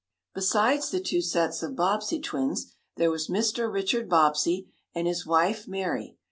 Besides 0.33 0.89
the 0.89 0.99
two 0.99 1.21
sets 1.21 1.61
of 1.61 1.75
Bobbsey 1.75 2.19
twins, 2.19 2.73
there 2.97 3.11
was 3.11 3.27
Mr. 3.27 3.71
Richard 3.71 4.09
Bobbsey, 4.09 4.71
and 4.95 5.05
his 5.05 5.27
wife 5.27 5.67
Mary. 5.67 6.17